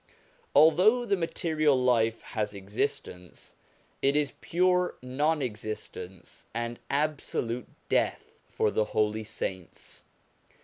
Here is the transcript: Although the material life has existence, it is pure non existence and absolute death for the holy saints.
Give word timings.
Although 0.55 1.05
the 1.05 1.15
material 1.15 1.77
life 1.79 2.21
has 2.23 2.55
existence, 2.55 3.53
it 4.01 4.15
is 4.15 4.33
pure 4.41 4.95
non 5.03 5.43
existence 5.43 6.47
and 6.55 6.79
absolute 6.89 7.67
death 7.87 8.33
for 8.49 8.71
the 8.71 8.85
holy 8.97 9.23
saints. 9.23 10.03